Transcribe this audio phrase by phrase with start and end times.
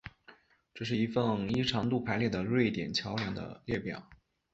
[0.73, 4.01] 这是一份依长度排列的瑞典桥梁的列表